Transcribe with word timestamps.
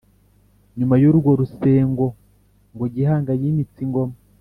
nyuma 0.77 0.95
y'urwo 1.01 1.29
rusengo, 1.39 2.05
ngo 2.73 2.85
gihanga 2.93 3.31
yimitse 3.41 3.79
ingoma 3.85 4.15